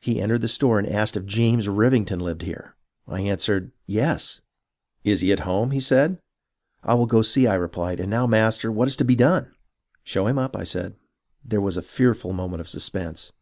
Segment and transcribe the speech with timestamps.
[0.00, 2.76] He entered the store and asked if James Rivington lived here.
[3.08, 4.40] I answered," Yes.""
[5.04, 6.20] Is he at home.*" he said."
[6.84, 9.46] I will go and see," I replied; and now, master, what is to be done
[10.04, 10.94] .''''Show him up,' I said.
[11.44, 13.32] There was a fearful moment of suspense.